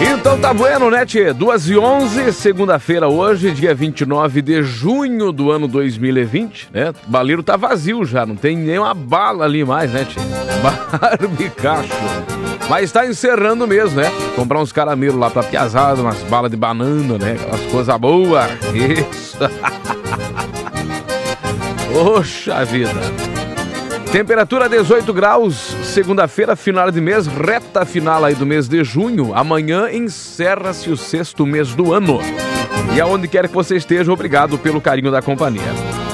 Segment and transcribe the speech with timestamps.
[0.00, 1.32] Então tá bueno, né, Tchê?
[1.32, 6.92] 2 e 11, segunda-feira hoje, dia 29 de junho do ano 2020, né?
[7.06, 10.18] O baleiro tá vazio já, não tem nenhuma bala ali mais, né, Tchê?
[10.98, 11.88] Barbicacho.
[12.68, 14.10] Mas tá encerrando mesmo, né?
[14.34, 17.36] Comprar uns caramelos lá pra piazada, umas balas de banana, né?
[17.40, 18.50] Aquelas coisas boas.
[18.74, 19.38] Isso.
[21.92, 23.29] Poxa vida.
[24.12, 25.54] Temperatura 18 graus,
[25.84, 29.32] segunda-feira, final de mês, reta final aí do mês de junho.
[29.32, 32.18] Amanhã encerra-se o sexto mês do ano.
[32.92, 35.62] E aonde quer que você esteja, obrigado pelo carinho da companhia.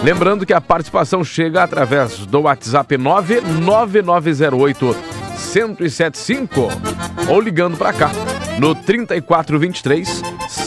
[0.04, 4.94] Lembrando que a participação chega através do WhatsApp 99908
[5.54, 6.68] 1075
[7.28, 8.10] ou ligando para cá
[8.58, 10.22] no 3423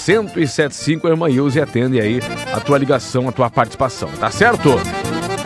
[0.08, 2.20] 1075 a irmã Ilse atende aí
[2.52, 4.80] a tua ligação, a tua participação, tá certo?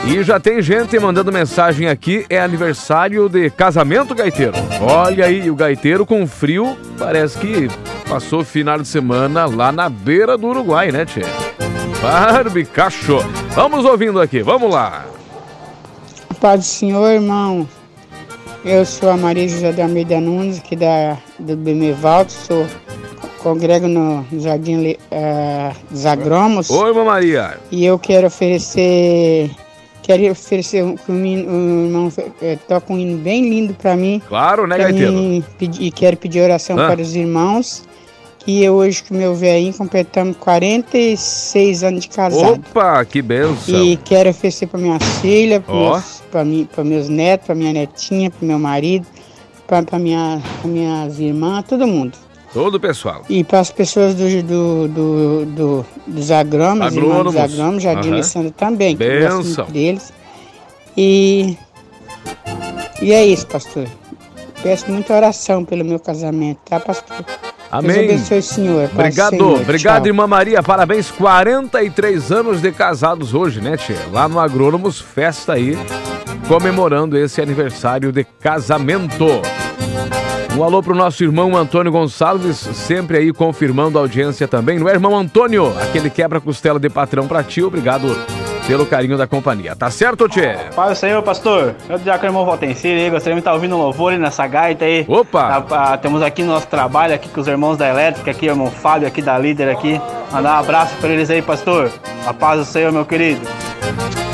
[0.05, 4.53] E já tem gente mandando mensagem aqui, é aniversário de casamento, Gaiteiro.
[4.81, 7.69] Olha aí, o Gaiteiro com frio, parece que
[8.07, 11.21] passou o final de semana lá na beira do Uruguai, né, Tchê?
[12.01, 13.19] Barbicacho.
[13.55, 15.05] Vamos ouvindo aqui, vamos lá.
[16.41, 17.67] Paz do Senhor, irmão.
[18.65, 22.67] Eu sou a Maria José de Almeida Nunes, aqui da, do Bemevaldo, sou
[23.39, 26.69] congrego no Jardim uh, dos Agromos.
[26.69, 27.57] Oi, irmã Maria.
[27.71, 29.49] E eu quero oferecer
[30.03, 34.21] Quero oferecer um, um, irmão é, toca um hino bem lindo para mim.
[34.27, 35.43] Claro, né, Gaiteiro?
[35.59, 36.87] E quero pedir oração ah.
[36.87, 37.83] para os irmãos.
[38.39, 42.55] Que hoje, com meu velhinho, completamos 46 anos de casado.
[42.55, 43.81] Opa, que benção!
[43.81, 46.43] E quero oferecer para minha filha, para oh.
[46.43, 49.07] meus, pra meus netos, para minha netinha, para meu marido,
[49.65, 52.17] para minha, minhas irmãs, todo mundo.
[52.53, 53.23] Todo o pessoal.
[53.27, 57.33] E para as pessoas do, do, do, do dos agrônomos, agrônomos.
[57.33, 58.13] dos agrônomos, Jardim uhum.
[58.13, 58.95] Alessandro também.
[58.95, 59.65] Benção.
[59.65, 60.13] deles.
[60.95, 61.57] E,
[63.01, 63.87] e é isso, pastor.
[64.61, 67.25] Peço muita oração pelo meu casamento, tá, pastor?
[67.71, 68.07] Amém.
[68.07, 68.89] Deus abençoe o senhor.
[68.93, 69.61] Obrigado, senhor.
[69.61, 70.07] obrigado, Tchau.
[70.07, 70.61] irmã Maria.
[70.61, 73.95] Parabéns, 43 anos de casados hoje, né, Tchê?
[74.11, 75.75] Lá no Agrônomos, festa aí,
[76.47, 79.25] comemorando esse aniversário de casamento.
[80.55, 84.77] Um alô pro nosso irmão Antônio Gonçalves, sempre aí confirmando a audiência também.
[84.77, 85.73] Não é, irmão Antônio?
[85.81, 87.63] Aquele quebra-costela de patrão pra ti.
[87.63, 88.15] Obrigado
[88.67, 89.75] pelo carinho da companhia.
[89.75, 90.55] Tá certo, Tchê?
[90.75, 91.73] Paz do Senhor, pastor.
[91.89, 94.45] Eu já que o irmão Valtencir aí, gostaria de estar ouvindo um louvor aí nessa
[94.45, 95.03] gaita aí.
[95.07, 95.61] Opa!
[95.61, 99.07] Tá, temos aqui nosso trabalho aqui com os irmãos da elétrica, aqui o irmão Fábio,
[99.07, 99.99] aqui da líder aqui.
[100.31, 101.91] Mandar um abraço pra eles aí, pastor.
[102.27, 103.41] A paz do Senhor, meu querido.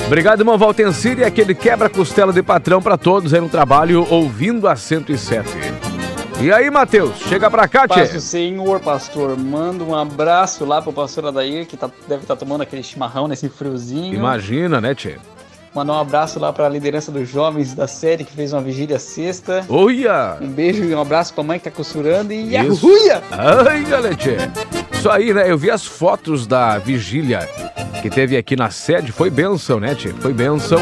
[0.06, 4.76] Obrigado, irmão Valtencir, e aquele quebra-costela de patrão para todos aí no trabalho, ouvindo a
[4.76, 5.79] 107.
[6.42, 8.08] E aí, Matheus, chega pra cá, Tchê.
[8.08, 9.38] Paz Senhor, pastor.
[9.38, 13.28] Manda um abraço lá pro pastor Adair, que tá, deve estar tá tomando aquele chimarrão
[13.28, 14.14] nesse friozinho.
[14.16, 15.18] Imagina, né, Tchê?
[15.76, 18.98] Mandar um abraço lá para a liderança dos jovens da série que fez uma vigília
[18.98, 19.66] sexta.
[19.68, 20.38] Uia!
[20.42, 23.22] Um beijo e um abraço pra mãe que tá costurando e Uia!
[23.32, 24.38] Ai, galete!
[24.94, 25.52] Isso aí, né?
[25.52, 27.48] Eu vi as fotos da vigília
[28.02, 29.12] que teve aqui na sede.
[29.12, 30.10] Foi benção, né, Tchê?
[30.10, 30.80] Foi benção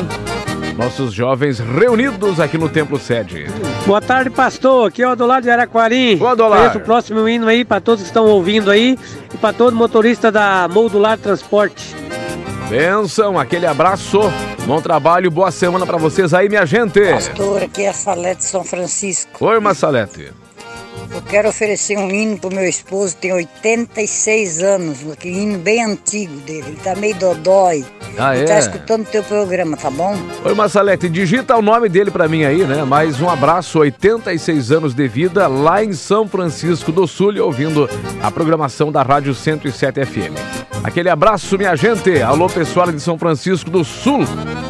[0.78, 3.48] nossos jovens reunidos aqui no Templo Sede.
[3.88, 4.90] Boa tarde, pastor.
[4.90, 6.18] Aqui é o Adolar de Araquari.
[6.18, 6.36] Boa.
[6.36, 9.00] Conheço o próximo hino aí para todos que estão ouvindo aí
[9.34, 11.96] e para todo motorista da Modular Transporte.
[12.70, 14.20] Benção, aquele abraço,
[14.66, 17.00] bom trabalho, boa semana para vocês aí, minha gente.
[17.00, 19.46] Pastor, aqui é a Salete São Francisco.
[19.46, 20.34] Oi, Massalete.
[21.12, 26.36] Eu quero oferecer um hino pro meu esposo, tem 86 anos, um hino bem antigo
[26.42, 26.66] dele.
[26.68, 27.86] Ele tá meio dodói.
[28.18, 28.48] Ah, Ele é?
[28.48, 30.16] tá escutando o teu programa, tá bom?
[30.44, 32.84] Oi, Massalete, digita o nome dele para mim aí, né?
[32.84, 37.90] Mais um abraço, 86 anos de vida lá em São Francisco do Sul, ouvindo
[38.22, 40.34] a programação da Rádio 107 FM.
[40.84, 42.22] Aquele abraço, minha gente.
[42.22, 44.22] Alô, pessoal de São Francisco do Sul.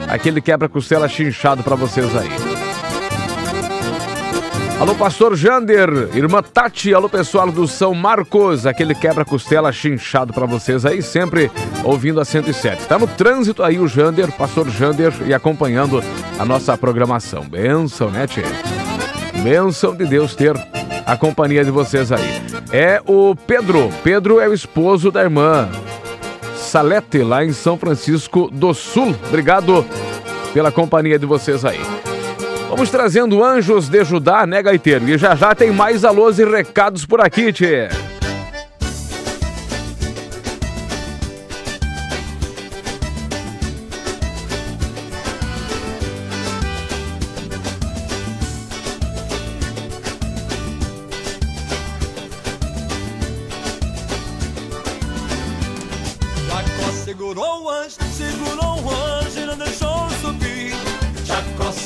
[0.07, 2.46] Aquele quebra-costela chinchado para vocês aí.
[4.79, 10.85] Alô, pastor Jander, irmã Tati, alô, pessoal do São Marcos, aquele quebra-costela chinchado para vocês
[10.85, 11.49] aí, sempre
[11.83, 12.85] ouvindo a 107.
[12.85, 16.03] Tá no trânsito aí o Jander, pastor Jander, e acompanhando
[16.37, 17.43] a nossa programação.
[17.43, 18.43] Benção, né, Tchê?
[19.41, 20.55] Benção de Deus ter
[21.07, 22.39] a companhia de vocês aí.
[22.71, 25.67] É o Pedro, Pedro é o esposo da irmã
[26.55, 29.15] Salete, lá em São Francisco do Sul.
[29.27, 29.83] Obrigado
[30.53, 31.79] pela companhia de vocês aí.
[32.69, 35.07] Vamos trazendo anjos de Judá, né, Gaiteiro?
[35.09, 37.87] E já já tem mais alôs e recados por aqui, tchê.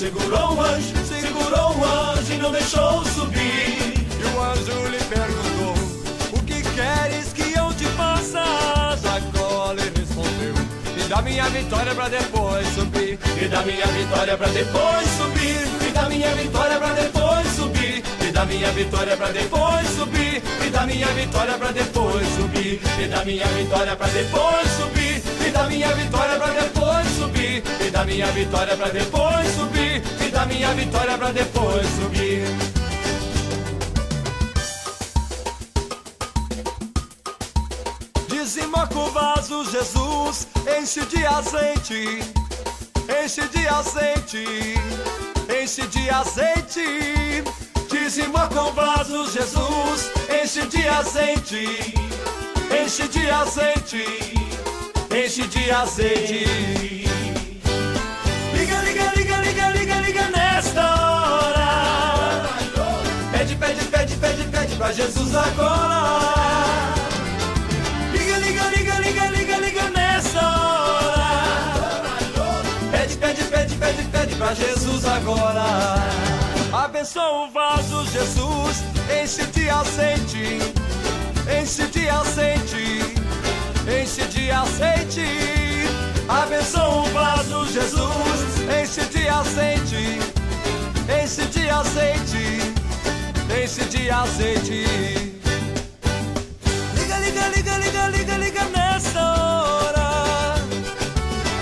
[0.01, 3.94] Segurou um anjo, segurou um anjo e não deixou subir.
[4.19, 5.75] E o anjo lhe perguntou:
[6.33, 8.44] O que queres que eu te faça?
[9.00, 10.56] Sacola e respondeu:
[10.98, 13.19] Me dá minha vitória pra depois subir.
[13.39, 15.68] Me dá minha vitória pra depois subir.
[15.88, 18.04] E da minha vitória pra depois subir.
[18.27, 20.42] E da minha vitória pra depois subir.
[20.65, 22.81] E da minha vitória pra depois subir.
[23.00, 25.24] E da minha vitória pra depois subir.
[25.45, 27.63] E da minha vitória pra depois subir.
[27.86, 29.81] E da minha vitória pra depois subir.
[30.26, 32.46] E da minha vitória pra depois subir.
[38.92, 40.48] Com o vaso, Jesus,
[40.78, 42.20] enche de azeite,
[43.24, 44.76] enche de azeite,
[45.62, 47.44] enche de azeite.
[48.54, 51.94] Com o vaso, Jesus, enche de azeite,
[52.84, 54.06] enche de azeite,
[55.12, 57.11] enche de azeite.
[64.94, 66.94] Jesus agora.
[68.12, 72.02] Liga, liga, liga, liga, liga, liga nessa hora.
[72.92, 75.96] Pede, pede, pede, pede, pede pra Jesus agora.
[76.74, 78.84] Abençoa o vaso, Jesus.
[79.10, 80.60] Enche de azeite.
[81.48, 83.16] Enche de azeite.
[83.88, 85.88] Enche de azeite.
[86.28, 88.40] Abençoa o vaso, Jesus.
[88.82, 90.20] Enche de azeite.
[91.08, 92.61] Enche de azeite.
[93.71, 94.83] Enche de azeite.
[96.94, 100.56] Liga, liga, liga, liga, liga, liga nessa hora.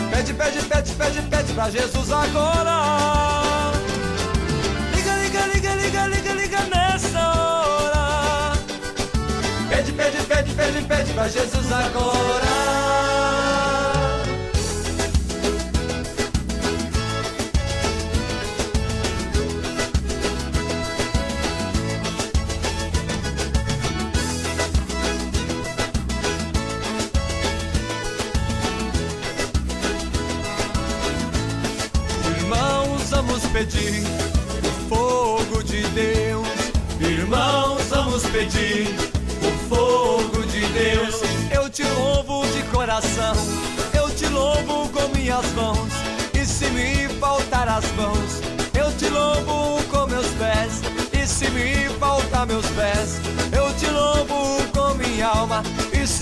[0.10, 3.72] Pede, pede, pede, pede, pede pra Jesus agora.
[4.96, 8.54] Liga, liga, liga, liga, liga, liga nessa hora.
[9.70, 12.49] Pede, pede, pede, pede, pede pra Jesus agora.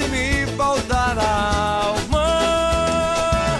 [0.07, 3.59] Me faltar a alma,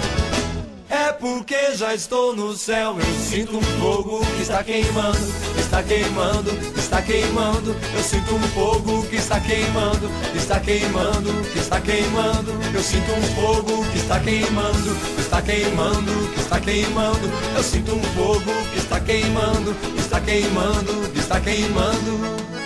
[0.88, 2.96] é porque já estou no céu.
[2.98, 5.18] Eu sinto um fogo que está queimando,
[5.58, 7.76] está queimando, está queimando.
[7.94, 12.52] Eu sinto um fogo que está queimando, está queimando, que está queimando.
[12.74, 17.30] Eu sinto um fogo que está queimando, está queimando, que está queimando.
[17.56, 22.57] Eu sinto um fogo que está queimando, está queimando, que está queimando.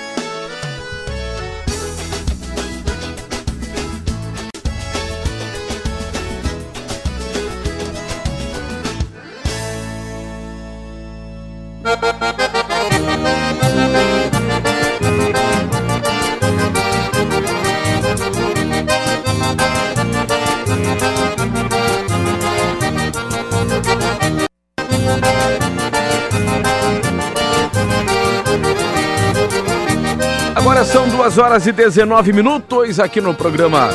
[30.62, 33.88] Agora são 2 horas e 19 minutos aqui no programa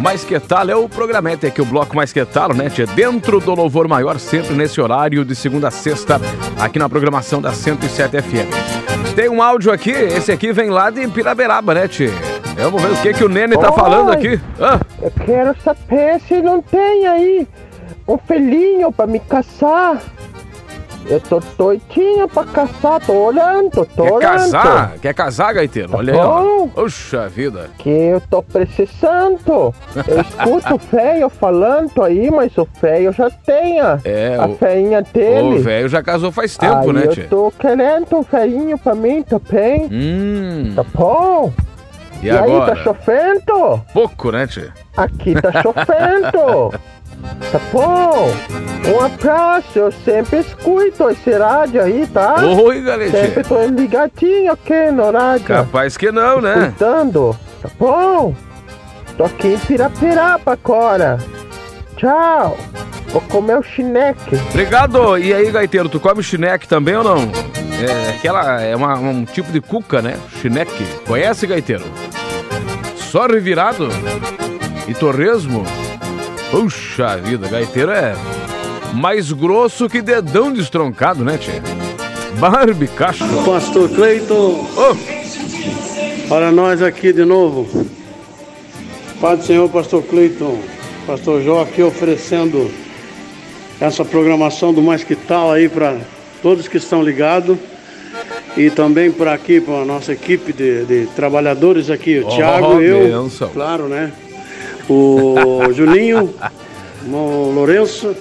[0.00, 0.70] Mais Que Tal.
[0.70, 2.70] É o programete aqui, o bloco Mais Que Tal, né?
[2.70, 2.86] Tia?
[2.86, 6.18] Dentro do Louvor Maior, sempre nesse horário de segunda a sexta,
[6.58, 9.14] aqui na programação da 107 FM.
[9.14, 12.08] Tem um áudio aqui, esse aqui vem lá de Piraberaba, né, Tchê?
[12.56, 14.40] Vamos ver o que, que o Nene tá falando aqui.
[14.58, 17.46] Ah, Eu quero saber se não tem aí
[18.08, 20.00] um filhinho pra me caçar.
[21.06, 24.20] Eu tô doidinha pra caçar, tô olhando, tô quer olhando.
[24.22, 24.92] casar?
[25.00, 25.90] Quer casar, Gaiteiro?
[25.94, 26.42] Olha aí, ó.
[26.42, 26.68] bom.
[26.68, 27.68] Puxa vida.
[27.78, 29.74] Que eu tô precisando.
[30.08, 34.56] Eu escuto o feio falando aí, mas o feio já tem a, É, a o-
[34.56, 35.58] feinha O dele.
[35.58, 39.88] velho já casou faz tempo, aí né, eu tô querendo um feinho pra mim também.
[39.92, 41.52] Hum, Tá bom?
[42.22, 42.74] e aí, agora?
[42.74, 43.82] tá chovendo?
[43.92, 44.68] Pouco, né, Tchê?
[44.96, 46.72] Aqui tá chovendo.
[47.50, 48.30] Tá bom?
[48.86, 52.36] Um abraço, eu sempre escuto esse rádio aí, tá?
[52.44, 53.10] Oi, galera.
[53.10, 55.46] Sempre tô ligadinho aqui no rádio.
[55.46, 56.64] Capaz que não, né?
[56.66, 57.36] Escutando.
[57.62, 58.34] Tá bom?
[59.16, 61.18] Tô aqui em Pirapirapa agora.
[61.96, 62.56] Tchau.
[63.08, 64.36] Vou comer o chineque.
[64.50, 65.16] Obrigado.
[65.16, 67.30] E aí, Gaiteiro, tu come chineque também ou não?
[67.80, 70.16] É aquela, é uma- um tipo de cuca, né?
[70.42, 70.84] Chineque.
[71.06, 71.84] Conhece, Gaiteiro?
[72.96, 73.88] Só revirado?
[74.88, 75.64] E torresmo?
[76.54, 78.14] Puxa vida, Gaiteiro é
[78.92, 81.60] mais grosso que dedão destroncado, né, Tchê?
[82.38, 83.24] Barbicacho.
[83.44, 87.66] Pastor Cleiton, Ô, para nós aqui de novo.
[89.20, 90.60] Pai do Senhor, Pastor Cleiton.
[91.08, 92.70] Pastor Jó aqui oferecendo
[93.80, 95.96] essa programação do Mais Que Tal aí para
[96.40, 97.58] todos que estão ligados.
[98.56, 102.80] E também para aqui, para a nossa equipe de, de trabalhadores aqui, o Oh, Thiago,
[102.80, 103.48] eu, bênção.
[103.48, 104.12] claro, né?
[104.88, 106.34] O Julinho,
[107.02, 108.14] o irmão Lourenço,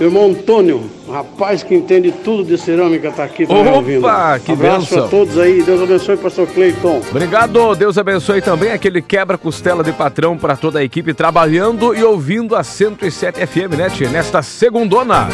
[0.00, 4.00] o irmão Antônio, um rapaz que entende tudo de cerâmica, está aqui também Opa, ouvindo.
[4.44, 5.04] que Abraço bênção.
[5.04, 7.02] a todos aí, Deus abençoe, pastor Cleiton.
[7.10, 12.54] Obrigado, Deus abençoe também aquele quebra-costela de patrão para toda a equipe trabalhando e ouvindo
[12.56, 14.08] a 107 FM, né, tia?
[14.08, 15.28] Nesta segundona.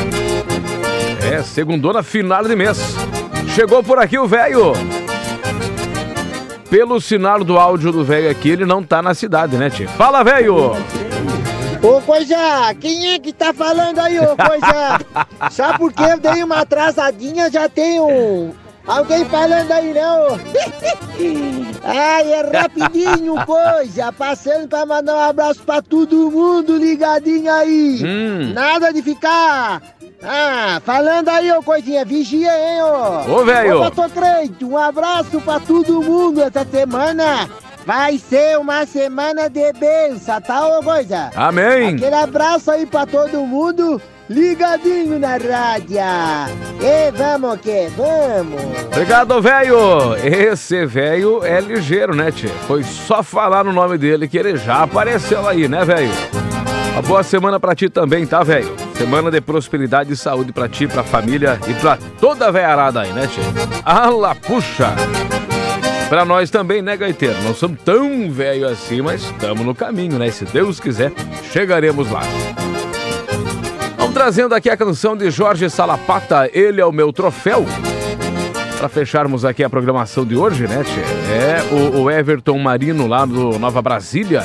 [1.33, 2.79] É, segundona final de mês.
[3.55, 4.73] Chegou por aqui o velho.
[6.75, 9.87] Pelo sinal do áudio do velho aqui, ele não tá na cidade, né, tia?
[9.91, 10.73] Fala, velho!
[11.81, 14.99] Ô, Coisa, quem é que tá falando aí, ô, Coisa?
[15.53, 18.53] Só porque eu dei uma atrasadinha, já tem um...
[18.85, 20.37] Alguém falando aí, não?
[21.85, 24.11] Ai, é rapidinho, Coisa.
[24.11, 28.03] Passando pra mandar um abraço pra todo mundo ligadinho aí.
[28.05, 28.53] Hum.
[28.53, 29.81] Nada de ficar...
[30.27, 33.41] Ah, falando aí, ô, Coisinha, vigia, hein, ô.
[33.41, 33.83] Ô, velho.
[33.83, 37.49] Ô, Pastor Creito, um abraço pra todo mundo essa semana.
[37.87, 41.31] Vai ser uma semana de benção, tá, ô, Coisa?
[41.37, 41.97] Amém.
[41.97, 44.01] Aquele abraço aí pra todo mundo,
[44.31, 45.99] ligadinho na rádio.
[46.81, 48.63] E vamos que vamos.
[48.87, 50.17] Obrigado, velho!
[50.25, 52.49] Esse velho é ligeiro, né, tia?
[52.67, 56.11] Foi só falar no nome dele que ele já apareceu aí, né, velho?
[56.95, 58.75] Uma boa semana pra ti também, tá, velho?
[58.95, 63.13] Semana de prosperidade e saúde pra ti, pra família e pra toda a velharada aí,
[63.13, 63.43] né, tia?
[63.85, 64.95] Ala, puxa!
[66.09, 67.43] Pra nós também, né, Gaiteiro?
[67.43, 70.31] Não somos tão velho assim, mas estamos no caminho, né?
[70.31, 71.13] Se Deus quiser,
[71.51, 72.21] chegaremos lá.
[73.97, 77.67] Vamos trazendo aqui a canção de Jorge Salapata, Ele é o Meu Troféu.
[78.79, 81.01] Para fecharmos aqui a programação de hoje, né, tchê?
[81.33, 84.45] É o, o Everton Marino lá do Nova Brasília.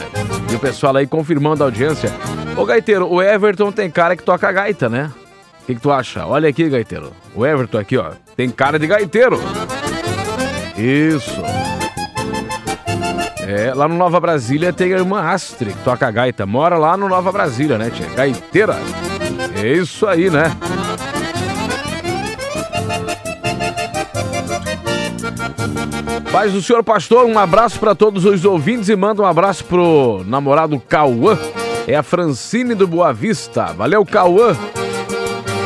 [0.52, 2.10] E o pessoal aí confirmando a audiência.
[2.60, 5.10] Ô, Gaiteiro, o Everton tem cara que toca gaita, né?
[5.64, 6.26] O que, que tu acha?
[6.26, 7.14] Olha aqui, Gaiteiro.
[7.34, 8.12] O Everton aqui, ó.
[8.36, 9.40] Tem cara de gaiteiro.
[10.78, 11.42] Isso.
[13.48, 16.46] É, lá no Nova Brasília tem a irmã Astrid, que toca gaita.
[16.46, 18.08] Mora lá no Nova Brasília, né, tia?
[18.10, 18.76] Gaiteira.
[19.56, 20.52] É isso aí, né?
[26.30, 30.26] Paz do senhor pastor, um abraço para todos os ouvintes e manda um abraço pro
[30.28, 31.38] namorado Cauã.
[31.90, 33.74] É a Francine do Boa Vista.
[33.74, 34.56] Valeu, Cauã.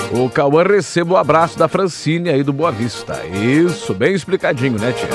[0.09, 3.25] O Cauã receba o abraço da Francine aí do Boa Vista.
[3.25, 5.09] Isso, bem explicadinho, né, tia?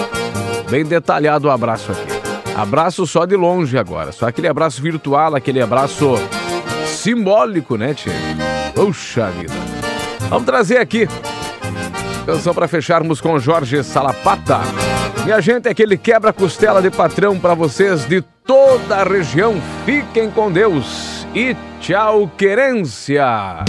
[0.70, 2.52] Bem detalhado o abraço aqui.
[2.54, 4.12] Abraço só de longe agora.
[4.12, 6.14] Só aquele abraço virtual, aquele abraço
[6.86, 8.12] simbólico, né, tia?
[8.74, 9.54] Puxa vida.
[10.28, 11.08] Vamos trazer aqui
[12.26, 14.60] canção para fecharmos com Jorge Salapata.
[15.24, 19.60] Minha gente, aquele quebra-costela de patrão para vocês de toda a região.
[19.84, 23.62] Fiquem com Deus e tchau, querência.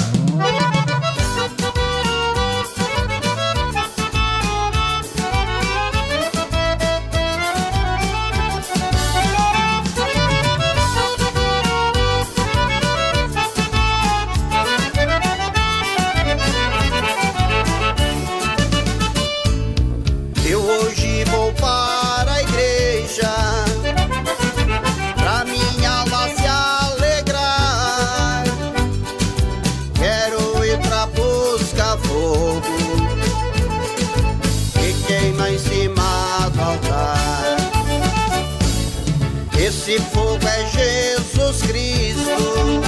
[39.90, 42.82] Esse fogo é Jesus Cristo.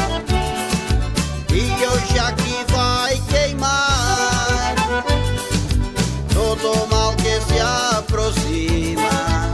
[1.51, 4.75] E hoje aqui vai queimar
[6.31, 9.51] todo mal que se aproxima,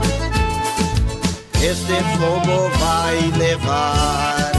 [1.54, 4.52] este fogo vai levar.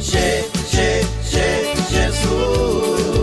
[0.00, 3.17] Je, je, je, Jesus,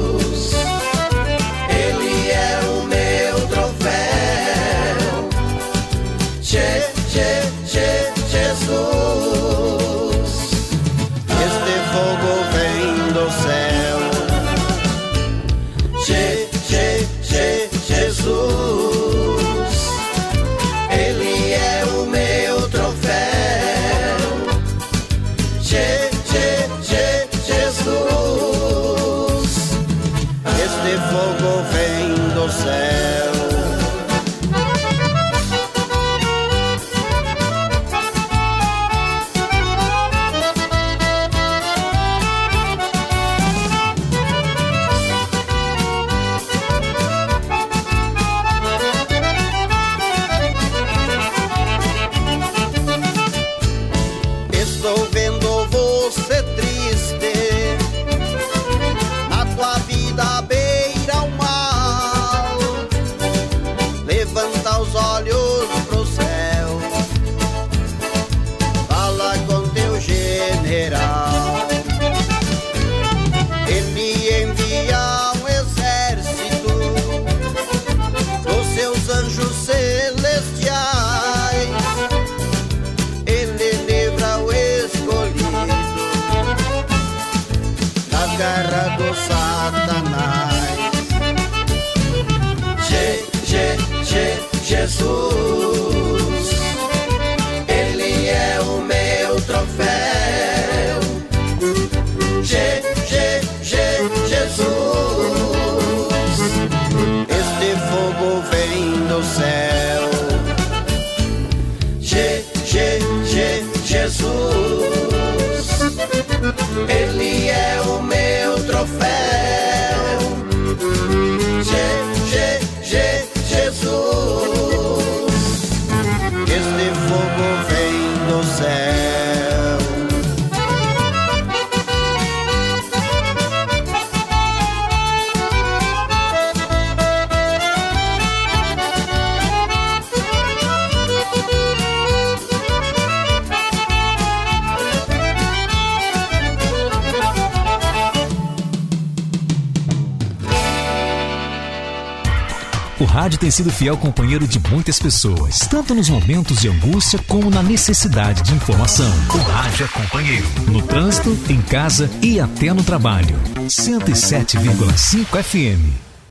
[153.26, 157.64] rádio tem sido fiel companheiro de muitas pessoas, tanto nos momentos de angústia como na
[157.64, 159.12] necessidade de informação.
[159.34, 160.46] O rádio é companheiro.
[160.68, 163.36] No trânsito, em casa e até no trabalho.
[163.68, 166.05] 107,5 FM.